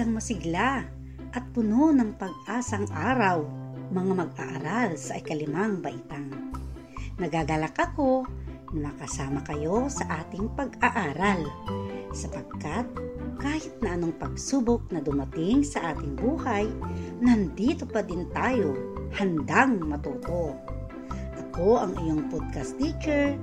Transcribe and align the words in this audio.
Isang 0.00 0.16
masigla 0.16 0.80
at 1.36 1.44
puno 1.52 1.92
ng 1.92 2.16
pag-asang 2.16 2.88
araw, 2.88 3.44
mga 3.92 4.12
mag-aaral 4.16 4.96
sa 4.96 5.20
ikalimang 5.20 5.84
baitang. 5.84 6.56
Nagagalak 7.20 7.76
ako 7.76 8.24
na 8.72 8.88
makasama 8.88 9.44
kayo 9.44 9.92
sa 9.92 10.24
ating 10.24 10.56
pag-aaral 10.56 11.44
sapagkat 12.16 12.88
kahit 13.44 13.76
na 13.84 13.92
anong 13.92 14.16
pagsubok 14.16 14.88
na 14.88 15.04
dumating 15.04 15.60
sa 15.60 15.92
ating 15.92 16.16
buhay, 16.16 16.64
nandito 17.20 17.84
pa 17.84 18.00
din 18.00 18.24
tayo 18.32 18.72
handang 19.12 19.84
matuto. 19.84 20.56
Ako 21.44 21.76
ang 21.76 21.92
iyong 22.00 22.32
podcast 22.32 22.72
teacher, 22.80 23.36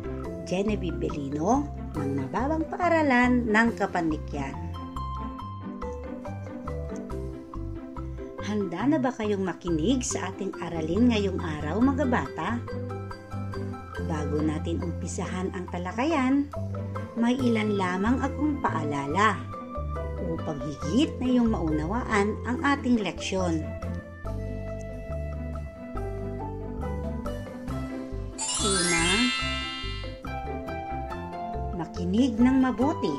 Genevieve 0.50 0.98
Belino 0.98 1.70
ng 1.94 2.18
Mababang 2.18 2.66
Paaralan 2.66 3.46
ng 3.46 3.70
Kapanikyan. 3.78 4.67
Handa 8.48 8.88
na 8.88 8.96
ba 8.96 9.12
kayong 9.12 9.44
makinig 9.44 10.08
sa 10.08 10.32
ating 10.32 10.56
aralin 10.64 11.12
ngayong 11.12 11.36
araw 11.36 11.84
mga 11.84 12.08
bata? 12.08 12.64
Bago 14.08 14.40
natin 14.40 14.80
umpisahan 14.80 15.52
ang 15.52 15.68
talakayan, 15.68 16.48
may 17.20 17.36
ilan 17.36 17.76
lamang 17.76 18.24
akong 18.24 18.64
paalala 18.64 19.36
upang 20.32 20.64
higit 20.64 21.12
na 21.20 21.28
yung 21.28 21.52
maunawaan 21.52 22.40
ang 22.48 22.64
ating 22.64 23.04
leksyon. 23.04 23.68
Una, 28.64 29.08
makinig 31.76 32.40
ng 32.40 32.64
mabuti. 32.64 33.12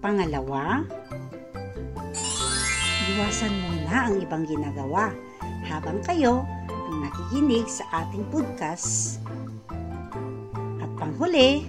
Pangalawa, 0.00 0.88
iwasan 3.16 3.54
muna 3.64 4.12
ang 4.12 4.20
ibang 4.20 4.44
ginagawa 4.44 5.08
habang 5.64 5.96
kayo 6.04 6.44
ang 6.68 6.96
nakikinig 7.00 7.64
sa 7.64 8.04
ating 8.04 8.28
podcast. 8.28 9.22
At 10.80 10.90
panghuli, 11.00 11.64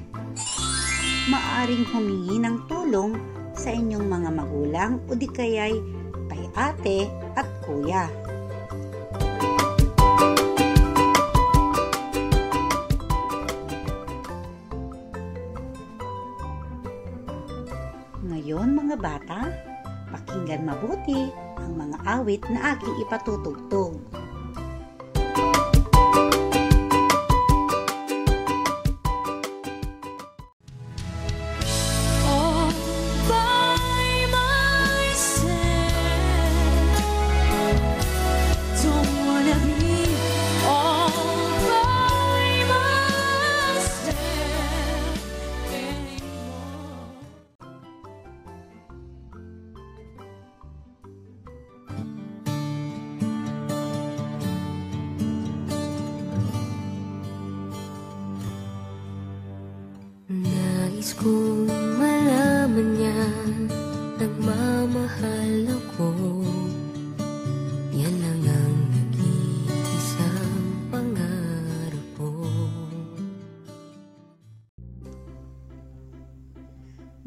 maaring 1.32 1.88
humingi 1.96 2.44
ng 2.44 2.68
tulong 2.68 3.16
sa 3.56 3.72
inyong 3.72 4.08
mga 4.08 4.30
magulang 4.36 4.92
o 5.08 5.16
di 5.16 5.28
kaya'y 5.32 5.76
kay 6.28 6.44
ate 6.56 7.00
at 7.40 7.48
kuya. 7.64 8.08
Mabuti 20.80 21.28
ang 21.60 21.76
mga 21.76 21.98
awit 22.08 22.40
na 22.48 22.72
aking 22.72 22.96
ipatutugtog. 23.04 24.00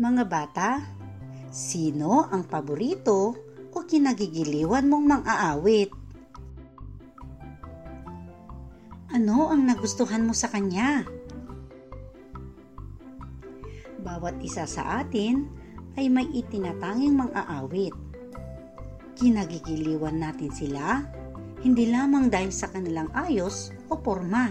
Mga 0.01 0.25
bata, 0.25 0.81
sino 1.53 2.25
ang 2.33 2.49
paborito 2.49 3.37
o 3.69 3.77
kinagigiliwan 3.85 4.89
mong 4.89 5.05
mang-aawit? 5.05 5.91
Ano 9.13 9.53
ang 9.53 9.69
nagustuhan 9.69 10.25
mo 10.25 10.33
sa 10.33 10.49
kanya? 10.49 11.05
Bawat 14.01 14.41
isa 14.41 14.65
sa 14.65 15.05
atin 15.05 15.45
ay 16.01 16.09
may 16.09 16.25
itinatanging 16.33 17.13
mang-aawit. 17.13 17.93
Kinagigiliwan 19.21 20.17
natin 20.17 20.49
sila 20.57 21.05
hindi 21.63 21.93
lamang 21.93 22.33
dahil 22.33 22.49
sa 22.49 22.73
kanilang 22.73 23.13
ayos 23.13 23.71
o 23.87 24.01
forma, 24.01 24.51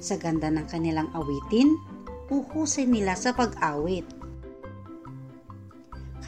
sa 0.00 0.16
ganda 0.16 0.50
ng 0.50 0.66
kanilang 0.66 1.06
awitin 1.14 1.76
o 2.32 2.42
husay 2.42 2.88
nila 2.88 3.14
sa 3.14 3.36
pag-awit. 3.36 4.02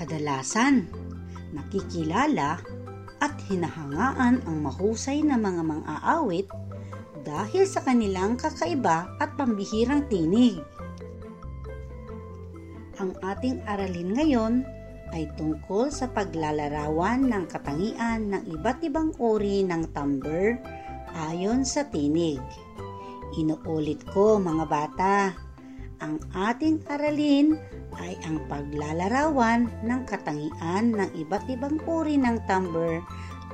Kadalasan, 0.06 0.86
nakikilala 1.50 2.62
at 3.18 3.34
hinahangaan 3.50 4.38
ang 4.46 4.56
mahusay 4.62 5.18
na 5.26 5.34
mga 5.34 5.66
mang-aawit 5.66 6.46
dahil 7.26 7.66
sa 7.66 7.82
kanilang 7.82 8.38
kakaiba 8.38 9.10
at 9.18 9.34
pambihirang 9.34 10.06
tinig. 10.06 10.62
Ang 13.02 13.18
ating 13.18 13.66
aralin 13.66 14.14
ngayon 14.14 14.54
ay 15.10 15.26
tungkol 15.34 15.90
sa 15.90 16.06
paglalarawan 16.06 17.26
ng 17.26 17.50
katangian 17.50 18.30
ng 18.30 18.42
iba't 18.62 18.78
ibang 18.86 19.10
uri 19.18 19.66
ng 19.66 19.90
timbre 19.90 20.62
ayon 21.18 21.66
sa 21.66 21.82
tinig. 21.90 22.38
Inuulit 23.34 24.06
ko 24.06 24.38
mga 24.38 24.64
bata, 24.70 25.34
ang 26.00 26.20
ating 26.36 26.84
aralin 26.92 27.56
ay 27.96 28.20
ang 28.28 28.44
paglalarawan 28.52 29.72
ng 29.80 30.00
katangian 30.04 30.92
ng 30.92 31.10
iba't 31.16 31.48
ibang 31.48 31.80
uri 31.88 32.20
ng 32.20 32.36
timbre 32.44 33.00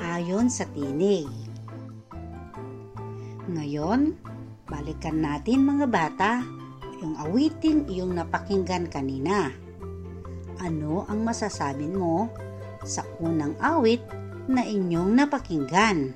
ayon 0.03 0.51
sa 0.51 0.67
tinig. 0.75 1.31
Ngayon, 3.47 4.19
balikan 4.67 5.23
natin 5.23 5.63
mga 5.63 5.87
bata 5.87 6.33
yung 7.03 7.15
awiting 7.19 7.87
iyong 7.87 8.15
napakinggan 8.15 8.91
kanina. 8.91 9.51
Ano 10.63 11.07
ang 11.07 11.23
masasabi 11.23 11.87
mo 11.91 12.31
sa 12.83 13.07
unang 13.23 13.55
awit 13.63 14.03
na 14.51 14.67
inyong 14.67 15.15
napakinggan? 15.15 16.15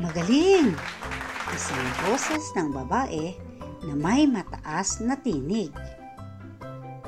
Magaling! 0.00 0.72
Isang 1.54 1.86
boses 2.08 2.44
ng 2.56 2.72
babae 2.72 3.43
na 3.84 3.94
may 3.96 4.24
mataas 4.24 5.04
na 5.04 5.16
tinig. 5.20 5.72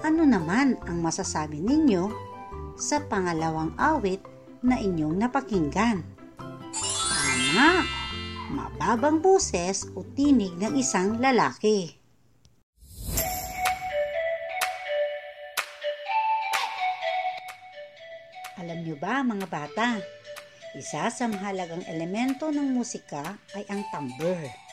Ano 0.05 0.29
naman 0.29 0.77
ang 0.85 1.01
masasabi 1.01 1.59
ninyo 1.59 2.13
sa 2.77 3.01
pangalawang 3.09 3.73
awit 3.81 4.21
na 4.61 4.77
inyong 4.77 5.17
napakinggan? 5.17 6.05
Tama! 6.37 7.83
Mababang 8.47 9.19
boses 9.19 9.89
o 9.97 10.07
tinig 10.07 10.55
ng 10.55 10.79
isang 10.79 11.19
lalaki. 11.19 11.97
Alam 18.57 18.89
niyo 18.89 18.97
ba 18.97 19.21
mga 19.21 19.47
bata, 19.53 20.01
isa 20.73 21.09
sa 21.13 21.25
mahalagang 21.29 21.85
elemento 21.89 22.49
ng 22.49 22.73
musika 22.73 23.37
ay 23.53 23.65
ang 23.69 23.85
timbre. 23.93 24.66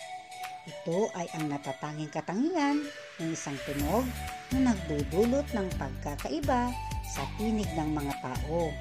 Ito 0.63 1.11
ay 1.11 1.27
ang 1.35 1.51
natatanging 1.51 2.07
katangian 2.07 2.87
ng 3.19 3.29
isang 3.35 3.59
tunog 3.67 4.07
na 4.55 4.71
nagdudulot 4.71 5.43
ng 5.51 5.67
pagkakaiba 5.75 6.71
sa 7.03 7.27
tinig 7.35 7.67
ng 7.75 7.91
mga 7.91 8.15
tao, 8.23 8.71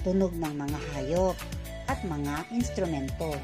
tunog 0.00 0.32
ng 0.32 0.54
mga 0.56 0.78
hayop, 0.96 1.36
at 1.92 2.00
mga 2.08 2.48
instrumento. 2.56 3.36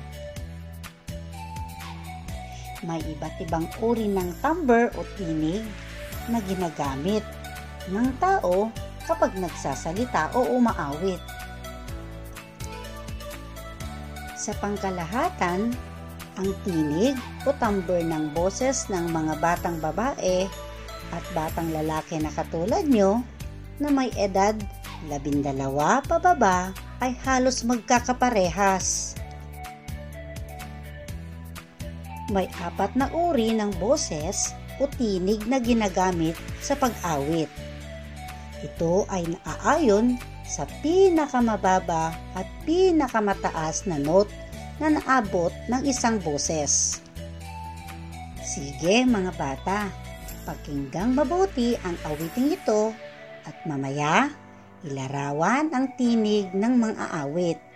May 2.80 3.04
iba't 3.04 3.36
ibang 3.44 3.68
uri 3.84 4.08
ng 4.08 4.40
timbre 4.40 4.88
o 4.96 5.04
tinig 5.20 5.60
na 6.32 6.40
ginagamit 6.40 7.20
ng 7.92 8.08
tao 8.16 8.72
kapag 9.04 9.36
nagsasalita 9.36 10.32
o 10.32 10.56
umaawit. 10.56 11.20
Sa 14.40 14.56
pangkalahatan, 14.56 15.89
ang 16.40 16.56
tinig 16.64 17.12
o 17.44 17.52
timbre 17.60 18.00
ng 18.00 18.32
boses 18.32 18.88
ng 18.88 19.12
mga 19.12 19.36
batang 19.44 19.76
babae 19.76 20.48
at 21.12 21.24
batang 21.36 21.68
lalaki 21.68 22.16
na 22.16 22.32
katulad 22.32 22.88
nyo 22.88 23.20
na 23.76 23.92
may 23.92 24.08
edad 24.16 24.56
labindalawa 25.12 26.00
pababa 26.08 26.72
ay 27.04 27.12
halos 27.24 27.64
magkakaparehas. 27.64 29.16
May 32.32 32.48
apat 32.62 32.94
na 32.94 33.10
uri 33.12 33.52
ng 33.52 33.76
boses 33.76 34.56
o 34.80 34.86
tinig 34.86 35.44
na 35.44 35.60
ginagamit 35.60 36.38
sa 36.62 36.78
pag-awit. 36.78 37.50
Ito 38.64 39.08
ay 39.10 39.28
naaayon 39.28 40.20
sa 40.46 40.68
pinakamababa 40.84 42.14
at 42.36 42.46
pinakamataas 42.64 43.88
na 43.88 43.98
note 43.98 44.30
na 44.80 44.96
naabot 44.96 45.52
ng 45.68 45.82
isang 45.84 46.18
boses. 46.24 47.04
Sige 48.40 49.06
mga 49.06 49.30
bata, 49.36 49.78
pakinggang 50.48 51.14
mabuti 51.14 51.78
ang 51.84 51.94
awiting 52.08 52.56
ito 52.56 52.90
at 53.46 53.54
mamaya 53.68 54.32
ilarawan 54.82 55.68
ang 55.70 55.92
tinig 55.94 56.50
ng 56.56 56.74
mga 56.80 57.04
aawit. 57.12 57.69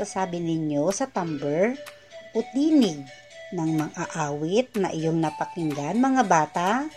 Masasabi 0.00 0.40
ninyo 0.40 0.88
sa 0.96 1.12
timbre 1.12 1.76
o 2.32 2.40
tinig 2.56 3.04
ng 3.52 3.70
mga 3.76 4.02
awit 4.32 4.72
na 4.80 4.88
iyong 4.96 5.20
napakinggan 5.20 6.00
mga 6.00 6.24
bata? 6.24 6.88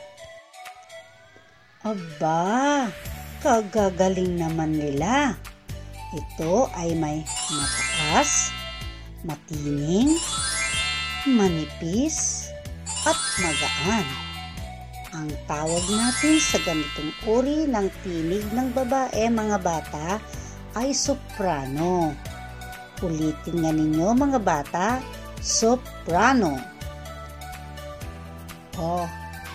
Aba, 1.83 2.87
kagagaling 3.43 4.39
naman 4.39 4.79
nila. 4.79 5.35
Ito 6.15 6.71
ay 6.79 6.95
may 6.95 7.27
mataas, 7.51 8.55
matining, 9.27 10.15
manipis, 11.27 12.47
at 13.03 13.19
magaan. 13.43 14.07
Ang 15.11 15.27
tawag 15.43 15.83
natin 15.91 16.39
sa 16.39 16.55
ganitong 16.63 17.11
uri 17.27 17.67
ng 17.67 17.87
tinig 18.07 18.47
ng 18.55 18.71
babae 18.71 19.27
mga 19.27 19.59
bata 19.59 20.23
ay 20.79 20.95
soprano. 20.95 22.15
Ulitin 23.03 23.59
nga 23.59 23.71
ninyo 23.75 24.15
mga 24.15 24.39
bata, 24.39 24.87
soprano. 25.43 26.55
Oh, 28.79 29.03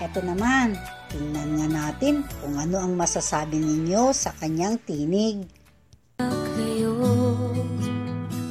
eto 0.05 0.21
naman. 0.21 0.77
Tingnan 1.09 1.57
nga 1.57 1.67
natin 1.73 2.21
kung 2.45 2.61
ano 2.61 2.85
ang 2.85 2.93
masasabi 2.93 3.57
ninyo 3.57 4.13
sa 4.13 4.37
kanyang 4.37 4.77
tinig. 4.85 5.49
Kayo, 6.21 6.93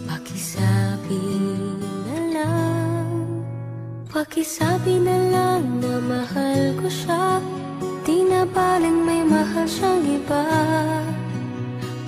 pakisabi 0.10 1.22
na 2.10 2.18
lang 2.34 3.08
Pakisabi 4.10 4.98
na 4.98 5.18
lang 5.30 5.64
na 5.78 5.94
mahal 6.02 6.74
ko 6.82 6.88
siya 6.90 7.38
Di 8.02 8.24
na 8.26 8.48
baling 8.48 9.04
may 9.06 9.22
mahal 9.22 9.68
siyang 9.68 10.02
iba 10.08 10.48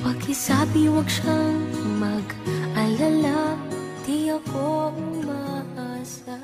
Pakisabi 0.01 0.87
wag 0.89 1.11
siyang 1.11 1.59
mag-alala 3.09 3.57
Di 4.05 4.29
ako 4.29 4.93
umaasa 4.93 6.37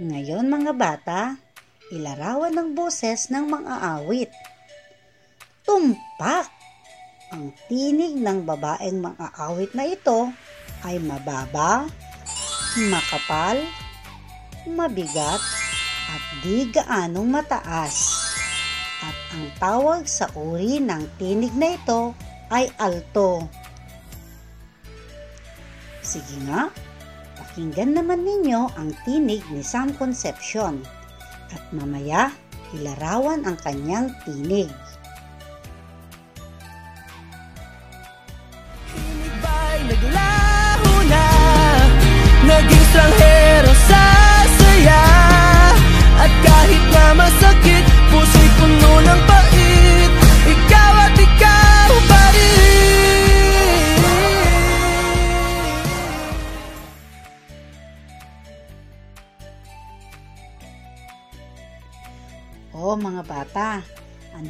Ngayon 0.00 0.48
mga 0.48 0.72
bata, 0.72 1.36
ilarawan 1.92 2.56
ng 2.56 2.68
boses 2.72 3.28
ng 3.28 3.44
mga 3.44 4.00
awit. 4.00 4.32
Tumpak! 5.60 6.48
Ang 7.36 7.52
tinig 7.68 8.16
ng 8.16 8.48
babaeng 8.48 8.96
mga 8.96 9.26
awit 9.36 9.76
na 9.76 9.84
ito 9.84 10.32
ay 10.88 10.96
mababa, 11.04 11.84
makapal, 12.88 13.60
mabigat, 14.72 15.42
at 16.10 16.22
di 16.42 16.64
gaanong 16.72 17.28
mataas. 17.28 18.19
At 19.00 19.16
ang 19.32 19.46
tawag 19.56 20.04
sa 20.04 20.28
uri 20.36 20.80
ng 20.80 21.16
tinig 21.16 21.52
na 21.56 21.76
ito 21.76 22.12
ay 22.52 22.68
alto. 22.76 23.48
Sige 26.04 26.36
nga, 26.44 26.68
pakinggan 27.40 27.96
naman 27.96 28.26
ninyo 28.26 28.76
ang 28.76 28.92
tinig 29.08 29.40
ni 29.48 29.64
Sam 29.64 29.94
Concepcion 29.96 30.84
at 31.50 31.62
mamaya 31.72 32.34
ilarawan 32.76 33.46
ang 33.46 33.56
kanyang 33.62 34.12
tinig. 34.26 34.68
Tinig 34.68 34.89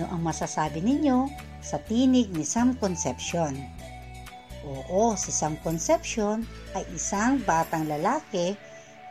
ano 0.00 0.16
ang 0.16 0.24
masasabi 0.24 0.80
ninyo 0.80 1.28
sa 1.60 1.76
tinig 1.76 2.32
ni 2.32 2.40
Sam 2.40 2.72
Concepcion? 2.80 3.52
Oo, 4.64 5.12
si 5.12 5.28
Sam 5.28 5.60
Concepcion 5.60 6.40
ay 6.72 6.88
isang 6.96 7.36
batang 7.44 7.84
lalaki 7.84 8.56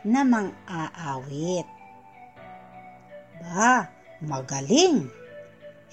na 0.02 0.26
mang-aawit. 0.26 1.62
Ba, 3.38 3.86
magaling! 4.18 5.06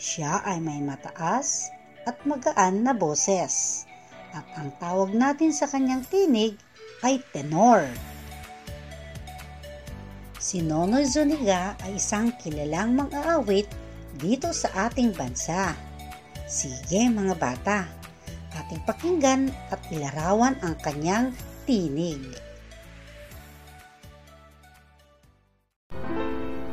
Siya 0.01 0.41
ay 0.41 0.57
may 0.65 0.81
mataas 0.81 1.69
at 2.09 2.17
magaan 2.25 2.81
na 2.81 2.97
boses. 2.97 3.85
At 4.33 4.49
ang 4.57 4.73
tawag 4.81 5.13
natin 5.13 5.53
sa 5.53 5.69
kanyang 5.69 6.01
tinig 6.09 6.57
ay 7.05 7.21
tenor. 7.37 7.85
Si 10.41 10.65
Nonoy 10.65 11.05
Zuniga 11.05 11.77
ay 11.85 12.01
isang 12.01 12.33
kilalang 12.41 12.97
mang-aawit 12.97 13.69
dito 14.17 14.49
sa 14.51 14.89
ating 14.89 15.13
bansa. 15.13 15.77
Sige 16.49 17.07
mga 17.07 17.35
bata, 17.37 17.85
ating 18.57 18.81
pakinggan 18.83 19.53
at 19.69 19.79
ilarawan 19.93 20.57
ang 20.65 20.75
kanyang 20.81 21.31
tinig. 21.69 22.19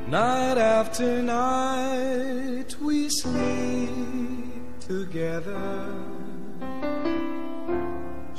Night 0.09 0.59
after 0.61 1.23
night 1.23 2.71
we 2.81 3.11
sleep 3.11 4.53
together 4.79 5.91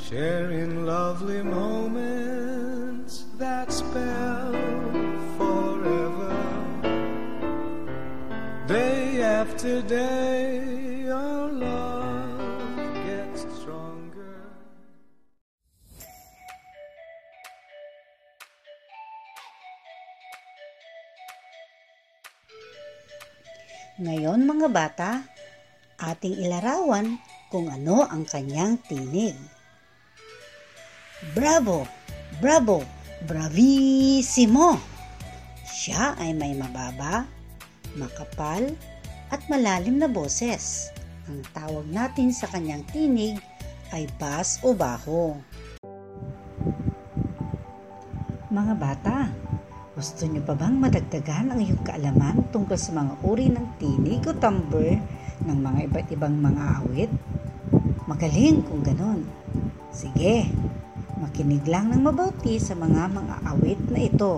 Sharing 0.06 0.86
lovely 0.86 1.42
moments 1.42 2.25
Day 9.66 9.82
after 9.82 9.90
day 9.90 11.10
our 11.10 11.50
love 11.50 12.38
gets 13.02 13.42
stronger 13.50 14.38
Ngayon 23.98 24.46
mga 24.46 24.68
bata, 24.70 25.26
ating 25.98 26.46
ilarawan 26.46 27.18
kung 27.50 27.66
ano 27.66 28.06
ang 28.06 28.22
kanyang 28.22 28.78
tinig. 28.86 29.34
Bravo! 31.34 31.90
Bravo! 32.38 32.86
Bravissimo! 33.26 34.78
Siya 35.66 36.14
ay 36.22 36.38
may 36.38 36.54
mababa, 36.54 37.26
makapal, 37.98 38.70
at 39.30 39.42
malalim 39.50 39.98
na 39.98 40.08
boses. 40.10 40.90
Ang 41.26 41.42
tawag 41.50 41.86
natin 41.90 42.30
sa 42.30 42.46
kanyang 42.50 42.86
tinig 42.90 43.38
ay 43.90 44.06
bass 44.20 44.62
o 44.62 44.74
baho. 44.74 45.38
Mga 48.50 48.74
bata, 48.78 49.16
Gusto 49.96 50.28
niyo 50.28 50.44
pa 50.44 50.52
bang 50.52 50.76
madagdagan 50.76 51.56
ang 51.56 51.56
iyong 51.56 51.80
kaalaman 51.80 52.44
tungkol 52.52 52.76
sa 52.76 52.92
mga 52.92 53.16
uri 53.24 53.48
ng 53.48 53.80
tinig 53.80 54.20
o 54.28 54.36
timbre 54.36 55.00
ng 55.40 55.56
mga 55.56 55.88
iba't 55.88 56.08
ibang 56.12 56.36
mga 56.36 56.84
awit? 56.84 57.08
Magaling 58.04 58.60
kung 58.60 58.84
ganon. 58.84 59.24
Sige, 59.88 60.52
makinig 61.16 61.64
lang 61.64 61.96
ng 61.96 62.04
mabuti 62.04 62.60
sa 62.60 62.76
mga 62.76 63.08
mga 63.08 63.36
awit 63.48 63.80
na 63.88 64.00
ito. 64.04 64.36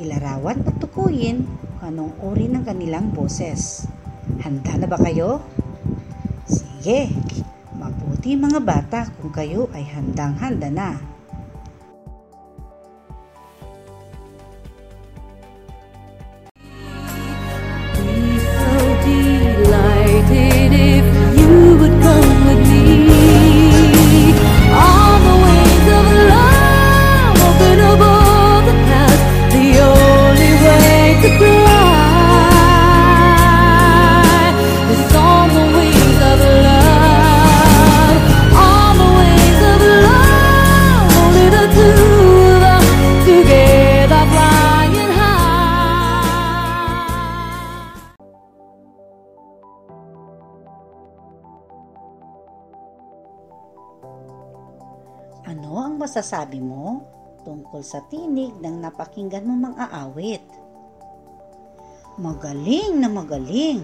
Ilarawan 0.00 0.64
at 0.64 0.80
tukuyin 0.80 1.44
anong 1.84 2.16
uri 2.24 2.48
ng 2.48 2.64
kanilang 2.64 3.12
boses. 3.12 3.84
Handa 4.40 4.80
na 4.80 4.88
ba 4.88 4.96
kayo? 4.96 5.44
Sige, 6.48 7.12
mabuti 7.76 8.34
mga 8.34 8.60
bata 8.64 9.00
kung 9.20 9.30
kayo 9.30 9.68
ay 9.76 9.84
handang-handa 9.84 10.68
na. 10.72 11.13
Masasabi 56.14 56.62
mo 56.62 57.02
tungkol 57.42 57.82
sa 57.82 57.98
tinig 58.06 58.54
ng 58.62 58.86
napakinggan 58.86 59.50
mo 59.50 59.58
mga 59.58 59.90
awit? 60.06 60.46
Magaling 62.22 63.02
na 63.02 63.10
magaling. 63.10 63.82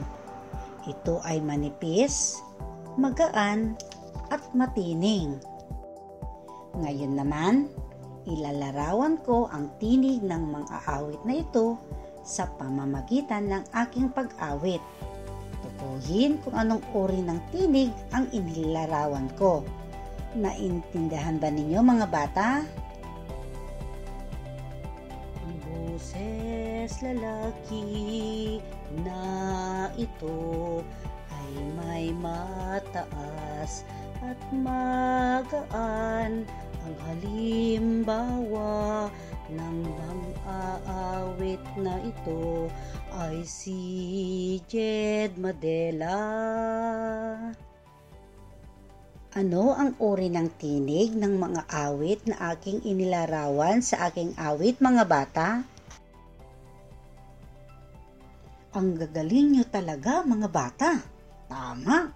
Ito 0.87 1.19
ay 1.27 1.43
manipis, 1.43 2.39
magaan, 2.95 3.75
at 4.31 4.47
matining. 4.55 5.43
Ngayon 6.79 7.19
naman, 7.19 7.67
ilalarawan 8.31 9.19
ko 9.27 9.51
ang 9.51 9.67
tinig 9.83 10.23
ng 10.23 10.55
mga 10.55 10.87
awit 10.87 11.19
na 11.27 11.35
ito 11.43 11.83
sa 12.23 12.47
pamamagitan 12.47 13.51
ng 13.51 13.65
aking 13.75 14.07
pag-awit. 14.15 14.79
Tukuyin 15.67 16.39
kung 16.47 16.55
anong 16.55 16.87
uri 16.95 17.27
ng 17.27 17.43
tinig 17.51 17.91
ang 18.15 18.31
inilarawan 18.31 19.27
ko. 19.35 19.67
Naintindahan 20.31 21.43
ba 21.43 21.51
ninyo 21.51 21.83
mga 21.83 22.07
bata? 22.07 22.63
Ang 25.43 25.57
boses 25.67 27.03
lalaki 27.03 28.63
na 29.03 29.27
ito 29.99 30.79
ay 31.35 31.53
may 31.75 32.07
mataas 32.15 33.83
at 34.23 34.39
magaan 34.55 36.47
ang 36.81 36.97
halimbawa 37.11 39.11
ng 39.51 39.77
mang-aawit 39.83 41.63
na 41.75 41.99
ito 42.07 42.71
ay 43.19 43.43
si 43.43 43.83
Jed 44.71 45.35
Madela. 45.43 46.23
Ano 49.41 49.73
ang 49.73 49.97
uri 49.97 50.29
ng 50.29 50.61
tinig 50.61 51.17
ng 51.17 51.41
mga 51.41 51.65
awit 51.73 52.29
na 52.29 52.53
aking 52.53 52.85
inilarawan 52.85 53.81
sa 53.81 54.13
aking 54.13 54.37
awit 54.37 54.77
mga 54.85 55.09
bata? 55.09 55.65
Ang 58.77 59.01
gagaling 59.01 59.57
nyo 59.57 59.65
talaga 59.65 60.21
mga 60.29 60.49
bata. 60.53 61.01
Tama. 61.49 62.13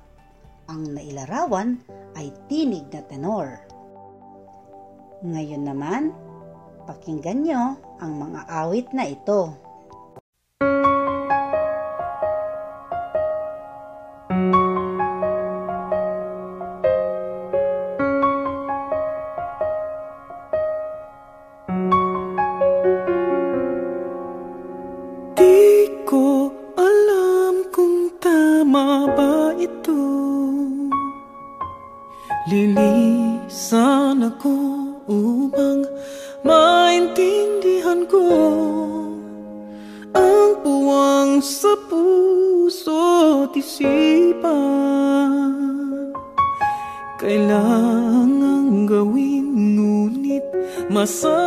Ang 0.68 0.92
nailarawan 0.92 1.80
ay 2.12 2.28
tinig 2.44 2.92
na 2.92 3.00
tenor. 3.08 3.56
Ngayon 5.24 5.64
naman, 5.64 6.12
pakinggan 6.84 7.40
nyo 7.40 7.80
ang 8.04 8.20
mga 8.20 8.40
awit 8.52 8.92
na 8.92 9.08
ito. 9.08 9.56
Maintindihan 37.04 38.08
ko 38.08 38.24
Ang 40.16 40.64
puwang 40.64 41.44
sa 41.44 41.76
puso 41.84 43.44
at 43.44 43.52
isipan 43.52 45.34
Kailangang 47.20 48.88
gawin 48.88 49.76
ngunit 49.76 50.48
masasaktan 50.88 51.44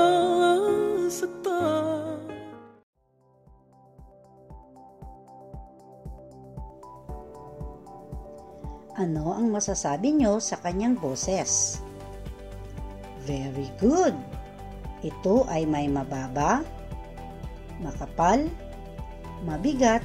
Ano 8.97 9.33
ang 9.33 9.53
masasabi 9.53 10.09
nyo 10.17 10.41
sa 10.41 10.57
kanyang 10.57 10.97
boses? 10.97 11.81
Very 13.29 13.69
good! 13.77 14.36
Ito 15.07 15.47
ay 15.47 15.63
may 15.63 15.87
mababa, 15.87 16.67
makapal, 17.79 18.51
mabigat, 19.47 20.03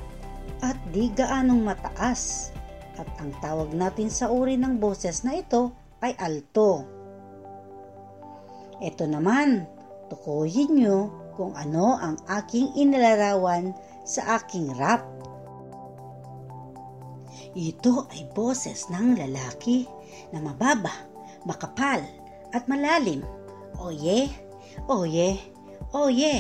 at 0.63 0.79
di 0.95 1.11
gaanong 1.11 1.67
mataas. 1.67 2.55
At 2.95 3.09
ang 3.19 3.35
tawag 3.43 3.75
natin 3.75 4.07
sa 4.07 4.31
uri 4.31 4.55
ng 4.55 4.79
boses 4.79 5.27
na 5.27 5.43
ito 5.43 5.75
ay 5.99 6.15
alto. 6.23 6.87
Ito 8.79 9.07
naman, 9.11 9.67
tukuyin 10.07 10.79
nyo 10.79 10.99
kung 11.35 11.57
ano 11.59 11.99
ang 11.99 12.21
aking 12.31 12.75
inilarawan 12.79 13.75
sa 14.07 14.39
aking 14.39 14.71
rap. 14.79 15.03
Ito 17.53 18.07
ay 18.13 18.31
boses 18.33 18.87
ng 18.93 19.19
lalaki 19.19 19.89
na 20.31 20.39
mababa, 20.39 20.93
makapal, 21.43 22.01
at 22.53 22.69
malalim. 22.69 23.25
Oye, 23.81 24.29
oye, 24.89 25.39
oye. 25.97 26.37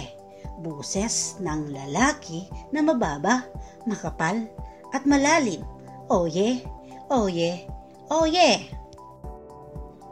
Boses 0.62 1.40
ng 1.42 1.74
lalaki 1.74 2.46
na 2.70 2.84
mababa, 2.84 3.42
makapal, 3.88 4.46
at 4.92 5.02
malalim. 5.08 5.64
Oye, 6.12 6.62
oye, 7.08 7.66
oye. 8.12 8.50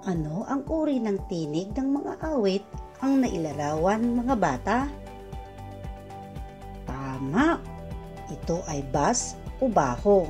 Ano 0.08 0.48
ang 0.48 0.64
uri 0.66 0.96
ng 0.96 1.20
tinig 1.28 1.76
ng 1.76 1.88
mga 1.92 2.12
awit 2.24 2.64
ang 3.04 3.20
nailarawan 3.20 4.00
mga 4.24 4.34
bata? 4.40 4.78
Tama. 6.88 7.60
Ito 8.32 8.64
ay 8.64 8.80
bass 8.88 9.36
o 9.60 9.68
baho. 9.68 10.24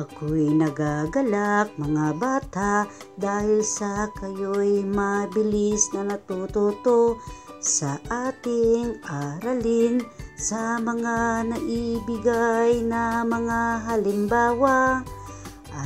Ako'y 0.00 0.48
nagagalak 0.56 1.76
mga 1.76 2.16
bata 2.16 2.88
dahil 3.20 3.60
sa 3.60 4.08
kayo'y 4.16 4.80
mabilis 4.80 5.92
na 5.92 6.16
natututo 6.16 7.20
sa 7.60 8.00
ating 8.08 8.96
aralin 9.04 10.00
sa 10.40 10.80
mga 10.80 11.44
naibigay 11.52 12.80
na 12.80 13.28
mga 13.28 13.92
halimbawa. 13.92 15.04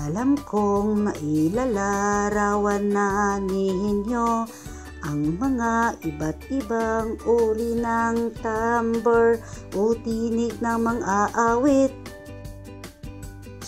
Alam 0.06 0.38
kong 0.46 1.10
mailalarawan 1.10 2.86
na 2.94 3.42
ninyo 3.42 4.46
ang 5.02 5.22
mga 5.42 5.98
iba't 6.06 6.38
ibang 6.54 7.18
uri 7.26 7.82
ng 7.82 8.30
timbre 8.38 9.42
o 9.74 9.90
tinig 10.06 10.54
ng 10.62 10.78
mga 10.78 11.34
aawit. 11.34 12.13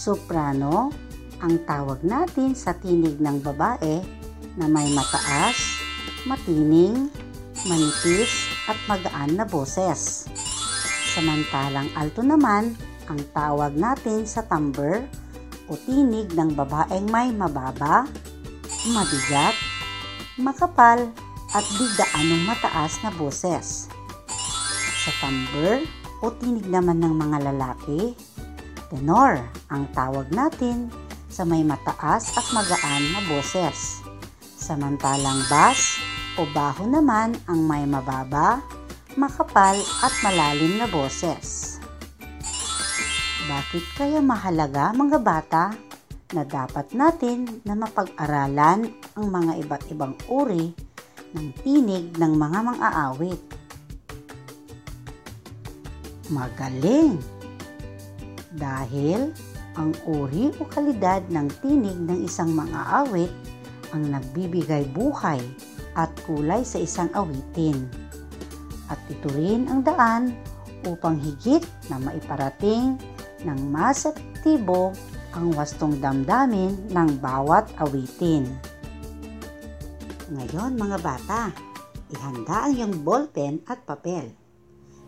Soprano, 0.07 0.95
ang 1.43 1.67
tawag 1.67 2.07
natin 2.07 2.55
sa 2.55 2.71
tinig 2.79 3.19
ng 3.19 3.43
babae 3.43 4.07
na 4.55 4.71
may 4.71 4.87
mataas, 4.95 5.83
matining, 6.23 7.11
manipis 7.67 8.47
at 8.71 8.79
magaan 8.87 9.35
na 9.35 9.43
boses. 9.43 10.31
Samantalang 11.11 11.91
alto 11.99 12.23
naman 12.23 12.79
ang 13.11 13.19
tawag 13.35 13.75
natin 13.75 14.23
sa 14.31 14.47
timbre 14.47 15.11
o 15.67 15.75
tinig 15.75 16.31
ng 16.39 16.55
babaeng 16.55 17.11
may 17.11 17.35
mababa, 17.35 18.07
mabigat, 18.87 19.59
makapal 20.39 21.03
at 21.51 21.67
di 21.67 21.87
gaanong 21.99 22.47
mataas 22.47 23.03
na 23.03 23.11
boses. 23.11 23.91
Sa 25.03 25.11
timbre 25.19 25.83
o 26.23 26.31
tinig 26.31 26.71
naman 26.71 27.03
ng 27.03 27.11
mga 27.11 27.51
lalaki, 27.51 28.15
tenor 28.91 29.43
ang 29.71 29.89
tawag 29.93 30.31
natin 30.31 30.91
sa 31.27 31.43
may 31.43 31.67
mataas 31.67 32.33
at 32.39 32.47
magaan 32.55 33.03
na 33.13 33.21
boses. 33.29 34.01
Samantalang 34.57 35.43
bass 35.51 36.01
o 36.41 36.49
baho 36.51 36.89
naman 36.89 37.37
ang 37.51 37.61
may 37.65 37.85
mababa, 37.85 38.63
makapal 39.19 39.77
at 40.01 40.15
malalim 40.25 40.81
na 40.81 40.89
boses. 40.89 41.77
Bakit 43.47 43.85
kaya 43.95 44.19
mahalaga 44.19 44.91
mga 44.91 45.19
bata 45.23 45.65
na 46.35 46.43
dapat 46.43 46.91
natin 46.91 47.63
na 47.63 47.79
mapag-aralan 47.79 48.91
ang 49.15 49.27
mga 49.31 49.53
iba't 49.63 49.85
ibang 49.95 50.15
uri 50.27 50.75
ng 51.31 51.47
tinig 51.63 52.11
ng 52.19 52.33
mga 52.35 52.59
mang-aawit? 52.65 53.41
Magaling! 56.27 57.36
Dahil 58.57 59.37
ang 59.77 59.93
uri 60.09 60.49
o 60.57 60.65
kalidad 60.65 61.21
ng 61.29 61.49
tinig 61.61 61.97
ng 61.97 62.25
isang 62.25 62.57
mang-aawit 62.57 63.29
ang 63.93 64.09
nagbibigay 64.09 64.89
buhay 64.97 65.39
at 65.95 66.09
kulay 66.25 66.65
sa 66.65 66.81
isang 66.81 67.13
awitin. 67.13 67.87
At 68.89 68.99
ito 69.13 69.29
rin 69.37 69.69
ang 69.69 69.85
daan 69.85 70.33
upang 70.89 71.21
higit 71.21 71.63
na 71.93 72.01
maiparating 72.01 72.97
ng 73.45 73.61
mas 73.69 74.09
epektibo 74.09 74.97
ang 75.37 75.53
wastong 75.53 76.01
damdamin 76.01 76.73
ng 76.89 77.09
bawat 77.21 77.69
awitin. 77.77 78.49
Ngayon 80.33 80.81
mga 80.81 80.99
bata, 81.05 81.53
ihanda 82.09 82.67
ang 82.67 82.73
iyong 82.73 82.95
ballpen 83.05 83.61
at 83.69 83.85
papel. 83.85 84.33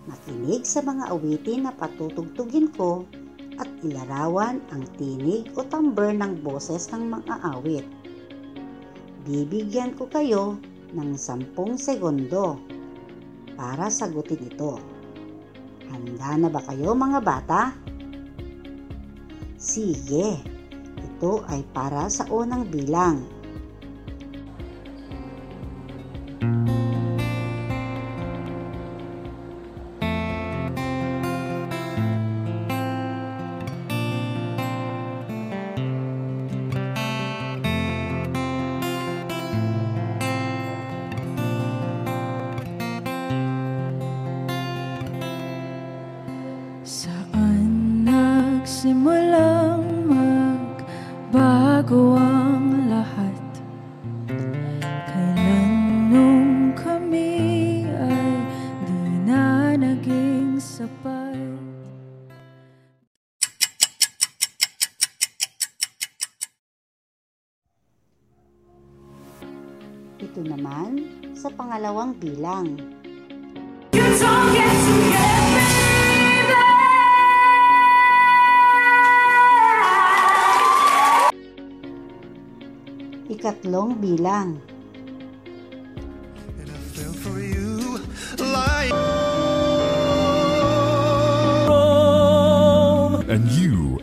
Makinig 0.04 0.68
sa 0.68 0.84
mga 0.84 1.10
awitin 1.12 1.68
na 1.68 1.72
patutugtugin 1.72 2.70
ko 2.72 3.08
at 3.58 3.68
ilarawan 3.82 4.62
ang 4.70 4.86
tinig 4.96 5.50
o 5.58 5.66
timbre 5.66 6.14
ng 6.14 6.42
boses 6.42 6.90
ng 6.94 7.10
mga 7.10 7.34
awit. 7.54 7.86
Bibigyan 9.26 9.92
ko 9.98 10.06
kayo 10.08 10.56
ng 10.94 11.18
sampung 11.18 11.76
segundo 11.76 12.56
para 13.58 13.90
sagutin 13.90 14.40
ito. 14.46 14.78
Handa 15.90 16.38
na 16.38 16.48
ba 16.48 16.62
kayo 16.64 16.94
mga 16.94 17.20
bata? 17.20 17.62
Sige, 19.58 20.38
ito 20.96 21.42
ay 21.50 21.66
para 21.74 22.06
sa 22.06 22.24
unang 22.30 22.70
bilang. 22.70 23.37
Sa 71.38 71.54
pangalawang 71.54 72.18
bilang. 72.18 72.74
Ikatlong 83.30 84.02
bilang. 84.02 84.58
And 86.58 86.70
I 86.74 86.80
fell 86.90 87.14
for 87.14 87.38
you 87.38 88.02
like 88.42 88.90
and 93.30 93.46
you 93.54 94.02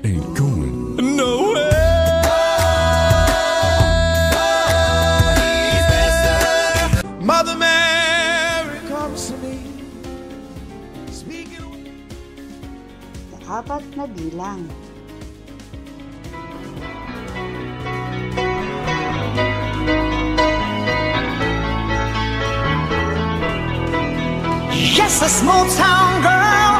Yes, 24.98 25.22
a 25.22 25.28
small 25.28 25.66
town 25.76 26.22
girl 26.22 26.80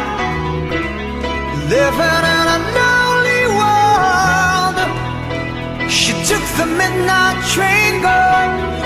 living 1.70 2.24
in 2.36 2.48
a 2.56 2.60
lonely 2.78 3.44
world. 3.60 4.78
She 5.92 6.14
took 6.24 6.44
the 6.58 6.66
midnight 6.66 7.38
train 7.52 8.02
going 8.02 8.85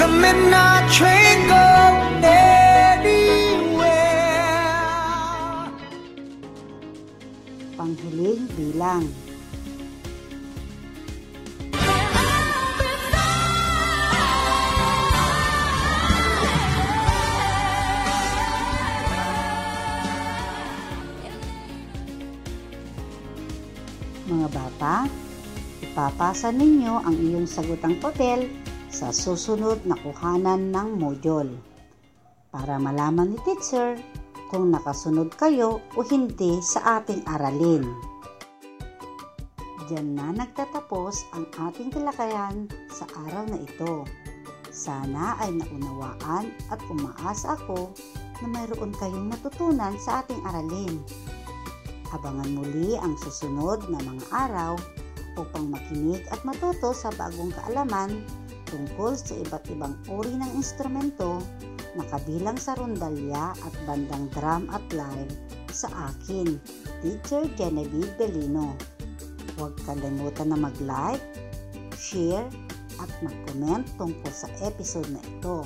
the 0.00 0.08
midnight 0.08 0.88
train 0.88 1.44
going 1.44 2.24
anywhere. 2.24 3.84
Panghuling 7.76 8.48
bilang. 8.56 9.04
Mga 24.24 24.48
bata, 24.48 25.04
ipapasa 25.84 26.48
ninyo 26.48 27.04
ang 27.04 27.20
iyong 27.20 27.44
sagutang 27.44 28.00
papel 28.00 28.48
sa 28.90 29.14
susunod 29.14 29.86
na 29.86 29.94
kuhanan 30.02 30.74
ng 30.74 30.98
module 30.98 31.54
para 32.50 32.74
malaman 32.74 33.34
ni 33.34 33.38
teacher 33.46 33.94
kung 34.50 34.74
nakasunod 34.74 35.30
kayo 35.38 35.78
o 35.94 36.02
hindi 36.02 36.58
sa 36.58 36.98
ating 36.98 37.22
aralin. 37.30 37.86
Diyan 39.86 40.18
na 40.18 40.34
nagtatapos 40.34 41.22
ang 41.38 41.46
ating 41.70 41.94
talakayan 41.94 42.66
sa 42.90 43.06
araw 43.30 43.46
na 43.46 43.62
ito. 43.62 44.02
Sana 44.74 45.38
ay 45.38 45.54
naunawaan 45.54 46.50
at 46.70 46.82
umaasa 46.90 47.54
ako 47.58 47.94
na 48.42 48.46
mayroon 48.50 48.90
kayong 48.98 49.30
natutunan 49.30 49.94
sa 50.02 50.22
ating 50.22 50.42
aralin. 50.46 50.98
Abangan 52.10 52.50
muli 52.58 52.98
ang 52.98 53.14
susunod 53.22 53.86
na 53.86 54.02
mga 54.02 54.26
araw 54.34 54.74
upang 55.38 55.70
makinig 55.70 56.26
at 56.34 56.42
matuto 56.42 56.90
sa 56.90 57.14
bagong 57.14 57.54
kaalaman 57.54 58.26
tungkol 58.70 59.18
sa 59.18 59.34
iba't 59.34 59.66
ibang 59.74 59.98
uri 60.06 60.32
ng 60.38 60.54
instrumento 60.54 61.42
na 61.98 62.06
kabilang 62.06 62.54
sa 62.54 62.78
rondalya 62.78 63.50
at 63.50 63.74
bandang 63.84 64.30
drum 64.30 64.70
at 64.70 64.82
live 64.94 65.34
sa 65.70 65.90
akin, 66.10 66.58
Teacher 67.02 67.46
Genevieve 67.54 68.10
Belino. 68.18 68.74
Huwag 69.58 69.74
kalimutan 69.86 70.54
na 70.54 70.58
mag-like, 70.58 71.22
share, 71.94 72.46
at 73.00 73.10
mag-comment 73.24 73.86
tungkol 73.96 74.32
sa 74.34 74.50
episode 74.60 75.08
na 75.08 75.22
ito. 75.24 75.64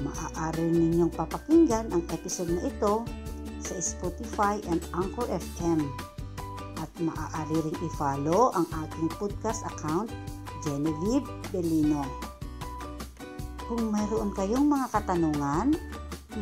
Maaari 0.00 0.64
ninyong 0.72 1.12
papakinggan 1.12 1.92
ang 1.92 2.02
episode 2.12 2.52
na 2.52 2.68
ito 2.68 3.04
sa 3.60 3.74
Spotify 3.80 4.60
and 4.70 4.80
Anchor 4.96 5.28
FM. 5.28 5.84
At 6.80 6.90
maaari 7.00 7.68
ring 7.68 7.78
i-follow 7.80 8.52
ang 8.52 8.68
aking 8.86 9.08
podcast 9.16 9.64
account, 9.64 10.12
Genevieve 10.66 11.30
Belino. 11.54 12.02
Kung 13.70 13.94
mayroon 13.94 14.34
kayong 14.34 14.66
mga 14.66 14.90
katanungan, 14.90 15.78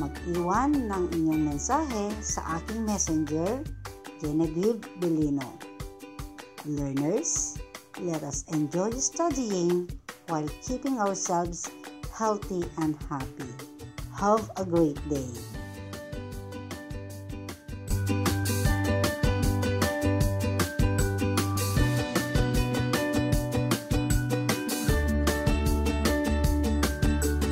mag-iwan 0.00 0.88
ng 0.88 1.04
inyong 1.12 1.54
mensahe 1.54 2.08
sa 2.24 2.56
aking 2.56 2.88
messenger, 2.88 3.60
Genevieve 4.18 4.80
Belino. 4.96 5.60
Learners, 6.64 7.60
let 8.00 8.24
us 8.24 8.48
enjoy 8.52 8.90
studying 8.96 9.88
while 10.28 10.48
keeping 10.64 10.96
ourselves 10.96 11.68
healthy 12.20 12.62
and 12.76 12.94
happy. 13.08 13.48
Have 14.14 14.50
a 14.58 14.64
great 14.66 15.00
day. 15.08 15.59